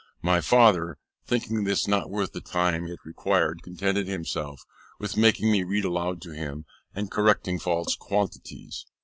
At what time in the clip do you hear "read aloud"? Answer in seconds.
5.63-6.23